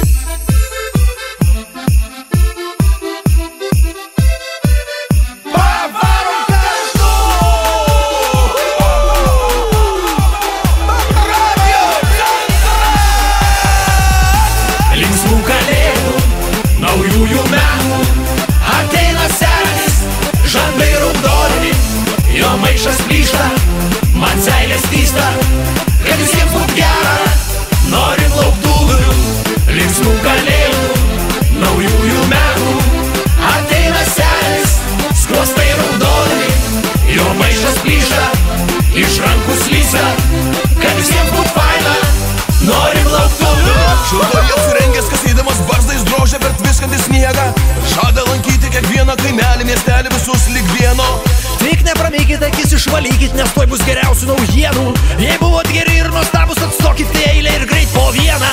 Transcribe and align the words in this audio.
it. 0.00 0.57
visus 50.28 50.48
lik 50.52 50.64
vieno. 50.76 51.04
Tik 51.58 51.82
nepramykit 51.84 52.42
akis 52.42 52.72
išvalykit, 52.76 53.32
nes 53.36 53.50
tuoj 53.54 53.68
bus 53.70 53.80
geriausių 53.86 54.28
naujienų. 54.28 54.84
Jei 55.22 55.38
buvot 55.40 55.68
geri 55.72 55.98
ir 56.02 56.10
nuostabus, 56.12 56.60
atstokit 56.66 57.08
eilę 57.30 57.54
ir 57.56 57.64
greit 57.70 57.88
po 57.94 58.10
vieną. 58.12 58.50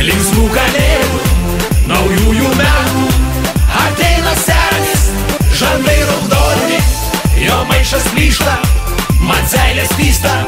Linksmų 0.00 0.48
kalėdų, 0.54 1.20
naujųjų 1.92 2.56
metų. 2.60 3.06
Ateina 3.84 4.34
senis, 4.46 5.08
žandai 5.60 6.00
raudoni 6.08 6.80
Jo 7.44 7.64
maišas 7.68 8.06
plyšta, 8.14 8.58
man 9.20 9.48
seilės 9.50 9.92
pysta. 9.98 10.38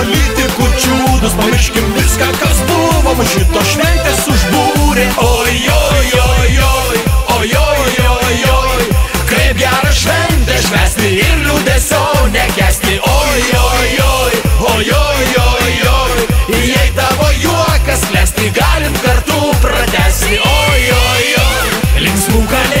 politikų 0.00 0.66
čiūdus 0.80 1.34
Pamirškim 1.36 1.88
viską, 1.96 2.28
kas 2.40 2.62
buvo 2.68 3.14
Mus 3.18 3.32
šito 3.34 3.62
šventės 3.72 4.22
užbūrė 4.32 5.06
Oi, 5.24 5.56
oi, 5.74 6.06
oi, 6.24 6.54
oi 6.68 7.02
Oi, 7.36 7.50
oi, 7.60 7.92
oi, 8.14 8.38
oi 8.54 8.88
Kaip 9.28 9.60
gerą 9.60 9.92
šventę 10.00 10.58
švesti 10.68 11.12
Ir 11.20 11.44
liūdėsio 11.44 12.02
nekesti 12.32 12.98
Oi, 13.12 13.44
oi, 13.60 13.92
oi 14.08 14.42
Oi, 14.72 14.90
oi, 14.96 15.30
oi, 15.44 15.78
oi 15.94 16.60
Jei 16.64 16.92
tavo 16.96 17.30
juokas 17.42 18.06
klesti 18.08 18.52
Galim 18.56 18.96
kartu 19.04 19.52
pratesti 19.64 20.40
Oi, 20.40 20.84
oi, 20.96 21.32
oi 21.44 22.06
Linksmų 22.06 22.46
kalėdų 22.48 22.79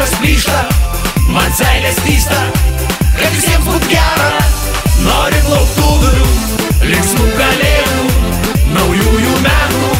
priešas 0.00 0.16
plyšta, 0.16 0.60
man 1.28 1.50
seilės 1.52 1.98
tysta, 2.00 2.38
kad 3.18 3.34
visiems 3.34 3.66
būtų 3.66 3.88
gera. 3.90 4.28
Norim 5.04 5.48
lauktuvių, 5.52 6.28
linksmų 6.88 7.26
kalėdų, 7.36 8.06
naujųjų 8.72 9.34
metų. 9.44 9.90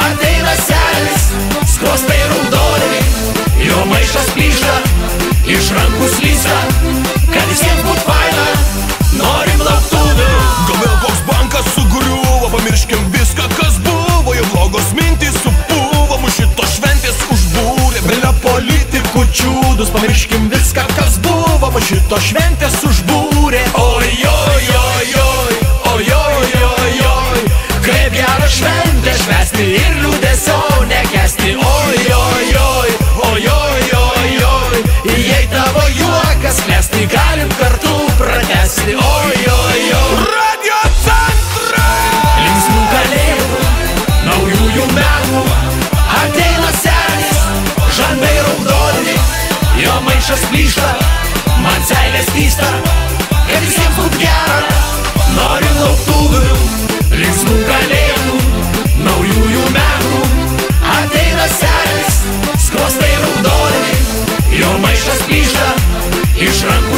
Ateina 0.00 0.56
selis, 0.58 1.28
skostai 1.70 2.18
raudoni, 2.32 2.98
jo 3.62 3.84
maišas 3.92 4.32
plyšta, 4.34 4.74
iš 5.46 5.70
rankų 5.76 6.08
slysta, 6.16 6.58
kad 7.30 7.46
visiems 7.52 7.84
būtų 7.86 8.08
faina. 8.08 8.48
Norim 9.20 9.62
lauktuvių. 9.62 10.32
Gal 10.66 10.82
vėl 10.82 10.98
koks 11.04 11.22
bankas 11.30 11.70
sugriuvo, 11.76 12.50
pamirškim 12.56 13.06
viską, 13.14 13.46
kas 13.54 13.78
buvo. 13.78 13.87
čiūdus 19.34 19.90
Pamirškim 19.94 20.48
viską, 20.52 20.84
kas 20.96 21.18
buvo 21.24 21.70
Po 21.72 21.80
šito 21.84 22.18
šventės 22.22 22.78
užbūrė 22.88 23.62
Oi, 23.80 24.10
oi, 24.30 24.66
oi, 24.80 25.08
oi, 25.22 25.56
oi, 25.92 26.06
oi, 26.16 26.48
oi, 26.68 26.92
oi 27.12 27.42
Kaip 27.84 28.16
gera 28.16 28.48
šventė 28.48 29.14
švesti 29.24 29.68
ir 29.76 30.00
liūdėsio 30.04 30.58
nekesti 30.92 31.54
Oi, 31.56 32.00
oi, 32.18 32.48
oi, 32.64 32.90
oi, 33.28 33.42
oi, 33.52 33.84
oi, 34.00 34.32
oi 34.52 34.82
Jei 35.12 35.44
tavo 35.52 35.84
juokas 35.98 36.64
klesti, 36.66 37.06
galim 37.12 37.52
kartu 37.60 37.96
pratesti 38.20 38.96
Oi, 38.96 39.17
meilė 52.18 52.24
skysta 52.26 52.68
Ir 53.48 53.62
visiems 53.62 53.96
būt 53.96 54.16
gera. 54.18 54.58
Noriu 55.36 55.70
lauktuvių 55.78 56.40
Linksmų 57.14 57.58
kalėdų 57.68 58.38
Naujųjų 59.04 59.64
metų. 59.74 60.22
Ateina 60.96 61.46
senis 61.52 62.22
Skostai 62.66 63.12
raudoni 63.22 64.58
Jo 64.58 64.72
maišas 64.82 65.22
plyšta 65.28 65.68
Iš 66.38 66.64
rankų 66.66 66.97